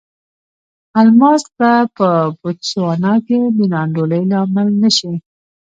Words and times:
الماس 0.99 1.43
به 1.57 1.71
په 1.95 2.07
بوتسوانا 2.39 3.13
کې 3.25 3.37
د 3.55 3.57
نا 3.71 3.79
انډولۍ 3.85 4.23
لامل 4.31 4.67
نه 4.81 4.89
شي. 4.97 5.13